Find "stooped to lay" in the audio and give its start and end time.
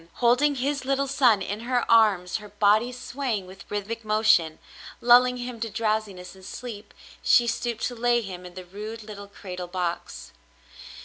7.45-8.21